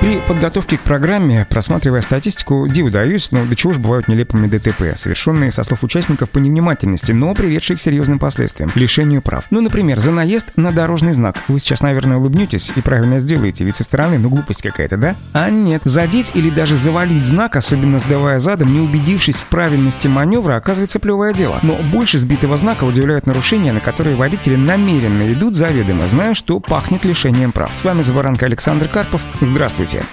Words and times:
При 0.00 0.18
подготовке 0.26 0.78
к 0.78 0.80
программе, 0.80 1.46
просматривая 1.50 2.00
статистику, 2.00 2.66
диву 2.66 2.90
даюсь, 2.90 3.30
но 3.32 3.44
до 3.44 3.54
чего 3.54 3.74
же 3.74 3.80
бывают 3.80 4.08
нелепыми 4.08 4.46
ДТП, 4.46 4.96
совершенные 4.96 5.52
со 5.52 5.62
слов 5.62 5.82
участников 5.82 6.30
по 6.30 6.38
невнимательности, 6.38 7.12
но 7.12 7.34
приведшие 7.34 7.76
к 7.76 7.82
серьезным 7.82 8.18
последствиям– 8.18 8.70
лишению 8.74 9.20
прав. 9.20 9.44
Ну, 9.50 9.60
например, 9.60 9.98
за 9.98 10.10
наезд 10.10 10.52
на 10.56 10.72
дорожный 10.72 11.12
знак. 11.12 11.36
Вы 11.48 11.60
сейчас, 11.60 11.82
наверное, 11.82 12.16
улыбнетесь 12.16 12.72
и 12.74 12.80
правильно 12.80 13.20
сделаете, 13.20 13.62
ведь 13.64 13.76
со 13.76 13.84
стороны, 13.84 14.18
ну, 14.18 14.30
глупость 14.30 14.62
какая-то, 14.62 14.96
да? 14.96 15.16
А 15.34 15.50
нет. 15.50 15.82
Задеть 15.84 16.32
или 16.32 16.48
даже 16.48 16.78
завалить 16.78 17.26
знак, 17.26 17.56
особенно 17.56 17.98
сдавая 17.98 18.38
задом, 18.38 18.72
не 18.72 18.80
убедившись 18.80 19.42
в 19.42 19.46
правильности 19.48 20.08
маневра, 20.08 20.56
оказывается 20.56 20.98
плевое 20.98 21.34
дело. 21.34 21.60
Но 21.62 21.76
больше 21.76 22.16
сбитого 22.16 22.56
знака 22.56 22.84
удивляют 22.84 23.26
нарушения, 23.26 23.74
на 23.74 23.80
которые 23.80 24.16
водители 24.16 24.56
намеренно 24.56 25.30
идут 25.30 25.54
заведомо, 25.54 26.08
зная, 26.08 26.32
что 26.32 26.58
пахнет 26.58 27.04
лишением 27.04 27.52
прав. 27.52 27.70
С 27.76 27.84
вами 27.84 28.00
Забаранка 28.00 28.46
Александр 28.46 28.88
Карпов. 28.88 29.20
Здравствуйте. 29.42 29.89
Здравствуйте. 29.90 30.04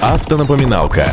Автонапоминалка. 0.00 1.12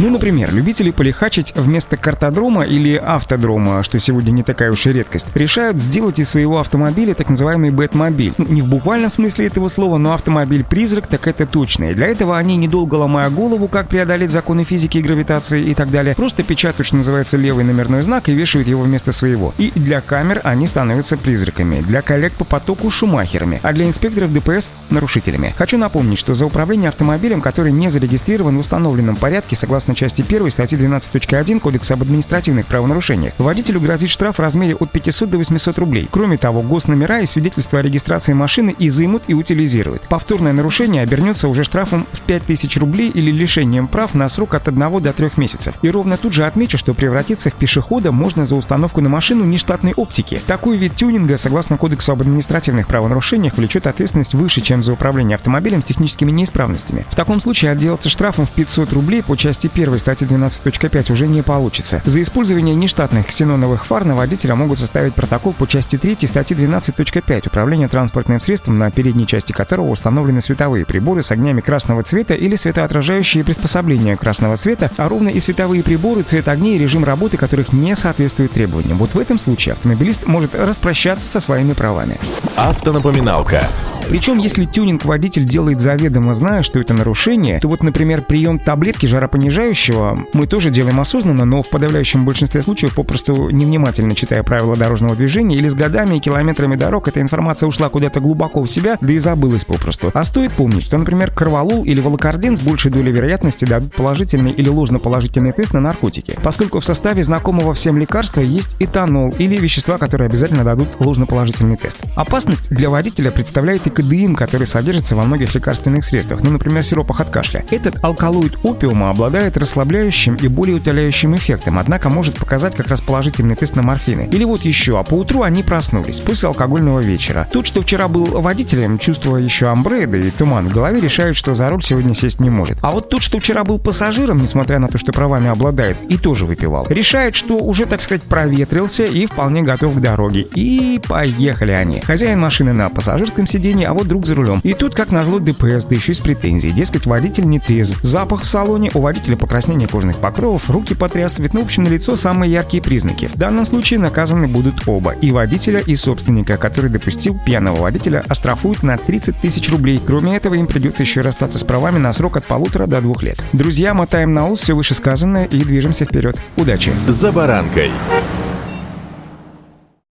Ну, 0.00 0.10
например, 0.10 0.52
любители 0.52 0.90
полихачить 0.90 1.52
вместо 1.54 1.96
картодрома 1.96 2.62
или 2.62 2.96
автодрома, 2.96 3.84
что 3.84 4.00
сегодня 4.00 4.32
не 4.32 4.42
такая 4.42 4.72
уж 4.72 4.86
и 4.86 4.92
редкость, 4.92 5.28
решают 5.34 5.78
сделать 5.78 6.18
из 6.18 6.30
своего 6.30 6.58
автомобиля 6.58 7.14
так 7.14 7.28
называемый 7.28 7.70
бэтмобиль. 7.70 8.34
Ну, 8.36 8.46
не 8.48 8.60
в 8.60 8.68
буквальном 8.68 9.08
смысле 9.08 9.46
этого 9.46 9.68
слова, 9.68 9.96
но 9.96 10.12
автомобиль-призрак 10.12 11.06
так 11.06 11.28
это 11.28 11.46
точно. 11.46 11.92
И 11.92 11.94
для 11.94 12.08
этого 12.08 12.36
они, 12.36 12.56
недолго 12.56 12.96
ломая 12.96 13.30
голову, 13.30 13.68
как 13.68 13.86
преодолеть 13.86 14.32
законы 14.32 14.64
физики 14.64 14.98
и 14.98 15.02
гравитации 15.02 15.62
и 15.62 15.74
так 15.74 15.92
далее, 15.92 16.16
просто 16.16 16.42
печатают, 16.42 16.88
что 16.88 16.96
называется, 16.96 17.36
левый 17.36 17.64
номерной 17.64 18.02
знак 18.02 18.28
и 18.28 18.34
вешают 18.34 18.66
его 18.66 18.82
вместо 18.82 19.12
своего. 19.12 19.54
И 19.58 19.70
для 19.76 20.00
камер 20.00 20.40
они 20.42 20.66
становятся 20.66 21.16
призраками, 21.16 21.82
для 21.82 22.02
коллег 22.02 22.32
по 22.32 22.44
потоку 22.44 22.90
шумахерами, 22.90 23.60
а 23.62 23.72
для 23.72 23.86
инспекторов 23.86 24.32
ДПС– 24.32 24.72
нарушителями. 24.90 25.54
Хочу 25.56 25.78
напомнить, 25.78 26.18
что 26.18 26.34
за 26.34 26.46
управление 26.46 26.88
автомобилем, 26.88 27.40
который 27.40 27.70
не 27.70 27.90
зарегистрирован 27.90 28.56
в 28.56 28.60
установленном 28.60 29.14
порядке, 29.14 29.54
согласно 29.54 29.83
согласно 29.84 29.94
части 29.94 30.22
1 30.22 30.50
статьи 30.50 30.78
12.1 30.78 31.60
Кодекса 31.60 31.94
об 31.94 32.02
административных 32.02 32.66
правонарушениях, 32.66 33.34
водителю 33.36 33.80
грозит 33.80 34.08
штраф 34.08 34.36
в 34.36 34.40
размере 34.40 34.74
от 34.74 34.90
500 34.90 35.28
до 35.28 35.36
800 35.38 35.78
рублей. 35.78 36.08
Кроме 36.10 36.38
того, 36.38 36.62
госномера 36.62 37.20
и 37.20 37.26
свидетельства 37.26 37.80
о 37.80 37.82
регистрации 37.82 38.32
машины 38.32 38.74
изымут 38.78 39.24
и 39.26 39.34
утилизируют. 39.34 40.02
Повторное 40.08 40.54
нарушение 40.54 41.02
обернется 41.02 41.48
уже 41.48 41.64
штрафом 41.64 42.06
в 42.12 42.22
5000 42.22 42.78
рублей 42.78 43.10
или 43.10 43.30
лишением 43.30 43.86
прав 43.86 44.14
на 44.14 44.26
срок 44.28 44.54
от 44.54 44.68
1 44.68 45.02
до 45.02 45.12
3 45.12 45.32
месяцев. 45.36 45.74
И 45.82 45.90
ровно 45.90 46.16
тут 46.16 46.32
же 46.32 46.46
отмечу, 46.46 46.78
что 46.78 46.94
превратиться 46.94 47.50
в 47.50 47.54
пешехода 47.54 48.10
можно 48.10 48.46
за 48.46 48.54
установку 48.54 49.02
на 49.02 49.10
машину 49.10 49.44
нештатной 49.44 49.92
оптики. 49.94 50.40
Такой 50.46 50.78
вид 50.78 50.96
тюнинга, 50.96 51.36
согласно 51.36 51.76
Кодексу 51.76 52.12
об 52.12 52.22
административных 52.22 52.88
правонарушениях, 52.88 53.58
влечет 53.58 53.86
ответственность 53.86 54.32
выше, 54.32 54.62
чем 54.62 54.82
за 54.82 54.94
управление 54.94 55.34
автомобилем 55.34 55.82
с 55.82 55.84
техническими 55.84 56.30
неисправностями. 56.30 57.04
В 57.10 57.16
таком 57.16 57.40
случае 57.40 57.72
отделаться 57.72 58.08
штрафом 58.08 58.46
в 58.46 58.50
500 58.52 58.90
рублей 58.94 59.22
по 59.22 59.36
части 59.36 59.68
1 59.74 59.98
статьи 59.98 60.26
12.5 60.26 61.12
уже 61.12 61.26
не 61.26 61.42
получится. 61.42 62.02
За 62.04 62.22
использование 62.22 62.74
нештатных 62.74 63.26
ксеноновых 63.26 63.86
фар 63.86 64.04
на 64.04 64.14
водителя 64.14 64.54
могут 64.54 64.78
составить 64.78 65.14
протокол 65.14 65.52
по 65.52 65.66
части 65.66 65.98
3 65.98 66.18
статьи 66.26 66.56
12.5 66.56 67.48
управление 67.48 67.88
транспортным 67.88 68.40
средством, 68.40 68.78
на 68.78 68.90
передней 68.90 69.26
части 69.26 69.52
которого 69.52 69.90
установлены 69.90 70.40
световые 70.40 70.86
приборы 70.86 71.22
с 71.22 71.30
огнями 71.30 71.60
красного 71.60 72.02
цвета 72.02 72.34
или 72.34 72.56
светоотражающие 72.56 73.44
приспособления 73.44 74.16
красного 74.16 74.56
цвета, 74.56 74.90
а 74.96 75.08
ровно 75.08 75.28
и 75.28 75.40
световые 75.40 75.82
приборы, 75.82 76.22
цвет 76.22 76.48
огней 76.48 76.76
и 76.76 76.78
режим 76.78 77.04
работы 77.04 77.36
которых 77.36 77.72
не 77.72 77.94
соответствует 77.96 78.52
требованиям. 78.52 78.98
Вот 78.98 79.14
в 79.14 79.18
этом 79.18 79.38
случае 79.38 79.72
автомобилист 79.72 80.26
может 80.26 80.54
распрощаться 80.54 81.26
со 81.26 81.40
своими 81.40 81.72
правами. 81.72 82.18
Автонапоминалка. 82.56 83.66
Причем, 84.08 84.38
если 84.38 84.64
тюнинг-водитель 84.64 85.44
делает 85.44 85.80
заведомо, 85.80 86.34
зная, 86.34 86.62
что 86.62 86.80
это 86.80 86.94
нарушение, 86.94 87.60
то 87.60 87.68
вот, 87.68 87.82
например, 87.82 88.22
прием 88.22 88.58
таблетки 88.58 89.06
жаропонижающего 89.06 90.26
мы 90.32 90.46
тоже 90.46 90.70
делаем 90.70 91.00
осознанно, 91.00 91.44
но 91.44 91.62
в 91.62 91.70
подавляющем 91.70 92.24
большинстве 92.24 92.62
случаев 92.62 92.94
попросту 92.94 93.50
невнимательно 93.50 94.14
читая 94.14 94.42
правила 94.42 94.76
дорожного 94.76 95.16
движения 95.16 95.56
или 95.56 95.68
с 95.68 95.74
годами 95.74 96.16
и 96.16 96.20
километрами 96.20 96.76
дорог 96.76 97.08
эта 97.08 97.20
информация 97.20 97.66
ушла 97.66 97.88
куда-то 97.88 98.20
глубоко 98.20 98.62
в 98.62 98.68
себя, 98.68 98.98
да 99.00 99.12
и 99.12 99.18
забылась 99.18 99.64
попросту. 99.64 100.10
А 100.14 100.24
стоит 100.24 100.52
помнить, 100.52 100.84
что, 100.84 100.98
например, 100.98 101.30
карвалол 101.30 101.84
или 101.84 102.00
волокордин 102.00 102.56
с 102.56 102.60
большей 102.60 102.90
долей 102.90 103.12
вероятности 103.12 103.64
дадут 103.64 103.94
положительный 103.94 104.52
или 104.52 104.68
ложноположительный 104.68 105.52
тест 105.52 105.72
на 105.72 105.80
наркотики, 105.80 106.36
поскольку 106.42 106.80
в 106.80 106.84
составе 106.84 107.22
знакомого 107.22 107.74
всем 107.74 107.98
лекарства 107.98 108.40
есть 108.40 108.76
этанол 108.78 109.34
или 109.38 109.56
вещества, 109.56 109.98
которые 109.98 110.26
обязательно 110.26 110.64
дадут 110.64 110.88
ложноположительный 110.98 111.76
тест. 111.76 111.98
Опасность 112.16 112.70
для 112.70 112.90
водителя 112.90 113.30
представляет 113.30 113.86
и 113.86 113.90
кадеин, 113.94 114.34
который 114.36 114.66
содержится 114.66 115.16
во 115.16 115.24
многих 115.24 115.54
лекарственных 115.54 116.04
средствах, 116.04 116.42
ну, 116.42 116.50
например, 116.50 116.82
сиропах 116.82 117.20
от 117.20 117.30
кашля. 117.30 117.64
Этот 117.70 118.02
алкалоид 118.02 118.58
опиума 118.62 119.10
обладает 119.10 119.56
расслабляющим 119.56 120.36
и 120.36 120.48
более 120.48 120.76
утоляющим 120.76 121.36
эффектом, 121.36 121.78
однако 121.78 122.08
может 122.08 122.36
показать 122.36 122.76
как 122.76 122.88
раз 122.88 123.00
положительный 123.00 123.54
тест 123.54 123.76
на 123.76 123.82
морфины. 123.82 124.28
Или 124.30 124.44
вот 124.44 124.62
еще, 124.62 124.98
а 124.98 125.02
по 125.02 125.14
утру 125.14 125.42
они 125.42 125.62
проснулись 125.62 126.20
после 126.20 126.48
алкогольного 126.48 127.00
вечера. 127.00 127.48
Тот, 127.50 127.66
что 127.66 127.82
вчера 127.82 128.08
был 128.08 128.40
водителем, 128.40 128.98
чувствуя 128.98 129.40
еще 129.40 129.68
амбре, 129.68 130.06
да 130.06 130.18
и 130.18 130.30
туман 130.30 130.68
в 130.68 130.72
голове, 130.72 131.00
решает, 131.00 131.36
что 131.36 131.54
за 131.54 131.68
руль 131.68 131.82
сегодня 131.82 132.14
сесть 132.14 132.40
не 132.40 132.50
может. 132.50 132.78
А 132.82 132.90
вот 132.90 133.08
тот, 133.08 133.22
что 133.22 133.38
вчера 133.38 133.64
был 133.64 133.78
пассажиром, 133.78 134.42
несмотря 134.42 134.78
на 134.78 134.88
то, 134.88 134.98
что 134.98 135.12
правами 135.12 135.48
обладает, 135.48 135.96
и 136.08 136.18
тоже 136.18 136.46
выпивал, 136.46 136.86
решает, 136.88 137.34
что 137.34 137.56
уже, 137.56 137.86
так 137.86 138.02
сказать, 138.02 138.22
проветрился 138.22 139.04
и 139.04 139.26
вполне 139.26 139.62
готов 139.62 139.96
к 139.96 140.00
дороге. 140.00 140.46
И 140.54 141.00
поехали 141.08 141.72
они. 141.72 142.00
Хозяин 142.00 142.40
машины 142.40 142.72
на 142.72 142.88
пассажирском 142.88 143.46
сиденье, 143.46 143.83
а 143.84 143.94
вот 143.94 144.08
друг 144.08 144.26
за 144.26 144.34
рулем. 144.34 144.60
И 144.62 144.74
тут, 144.74 144.94
как 144.94 145.10
назло, 145.10 145.38
ДПС, 145.38 145.84
да 145.84 145.94
еще 145.94 146.12
и 146.12 146.14
с 146.14 146.20
претензией. 146.20 146.72
Дескать, 146.72 147.06
водитель 147.06 147.46
не 147.46 147.58
трезв. 147.58 147.98
Запах 148.02 148.42
в 148.42 148.48
салоне, 148.48 148.90
у 148.94 149.00
водителя 149.00 149.36
покраснение 149.36 149.88
кожных 149.88 150.18
покровов, 150.18 150.68
руки 150.70 150.94
потрясывает, 150.94 151.54
ну, 151.54 151.62
в 151.62 151.64
общем, 151.64 151.84
на 151.84 151.88
лицо 151.88 152.16
самые 152.16 152.52
яркие 152.52 152.82
признаки. 152.82 153.26
В 153.26 153.36
данном 153.36 153.66
случае 153.66 154.00
наказаны 154.00 154.48
будут 154.48 154.86
оба. 154.86 155.12
И 155.12 155.30
водителя, 155.30 155.80
и 155.80 155.94
собственника, 155.94 156.56
который 156.56 156.90
допустил 156.90 157.38
пьяного 157.38 157.76
водителя, 157.82 158.24
оштрафуют 158.28 158.82
на 158.82 158.96
30 158.96 159.36
тысяч 159.40 159.70
рублей. 159.70 160.00
Кроме 160.04 160.36
этого, 160.36 160.54
им 160.54 160.66
придется 160.66 161.02
еще 161.02 161.20
расстаться 161.20 161.58
с 161.58 161.64
правами 161.64 161.98
на 161.98 162.12
срок 162.12 162.36
от 162.36 162.44
полутора 162.44 162.86
до 162.86 163.00
двух 163.00 163.22
лет. 163.22 163.42
Друзья, 163.52 163.94
мотаем 163.94 164.32
на 164.32 164.48
ус 164.48 164.60
все 164.60 164.74
вышесказанное 164.74 165.44
и 165.44 165.58
движемся 165.62 166.04
вперед. 166.04 166.38
Удачи! 166.56 166.92
За 167.06 167.32
баранкой. 167.32 167.90